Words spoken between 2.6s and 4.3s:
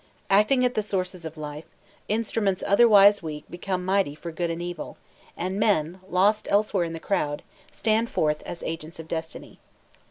otherwise weak become mighty